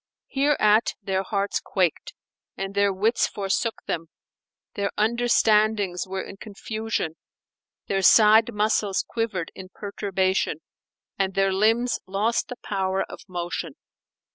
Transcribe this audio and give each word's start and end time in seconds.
Hereat 0.29 0.95
their 1.03 1.21
hearts 1.21 1.59
quaked 1.63 2.15
and 2.57 2.73
their 2.73 2.91
wits 2.91 3.27
forsook 3.27 3.83
them; 3.85 4.07
their 4.73 4.89
understandings 4.97 6.07
were 6.07 6.23
in 6.23 6.37
confusion, 6.37 7.17
their 7.85 8.01
side 8.01 8.51
muscles 8.51 9.05
quivered 9.07 9.51
in 9.53 9.69
perturbation 9.69 10.61
and 11.19 11.35
their 11.35 11.53
limbs 11.53 11.99
lost 12.07 12.47
the 12.47 12.57
power 12.63 13.03
of 13.03 13.19
motion. 13.27 13.75